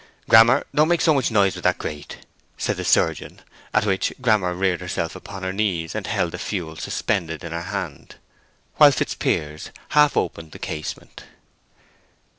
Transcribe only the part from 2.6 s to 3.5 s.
the surgeon;